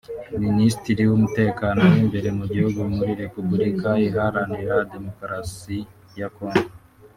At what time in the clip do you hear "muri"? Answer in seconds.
2.97-3.11